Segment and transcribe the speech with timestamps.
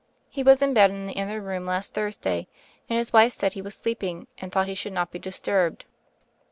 [0.31, 2.47] He was in bed in the inner room last Thursday,
[2.89, 5.85] and his wife said he was sleeping and thought he should not be disturbed."